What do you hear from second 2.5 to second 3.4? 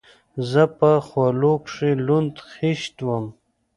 خيشت وم.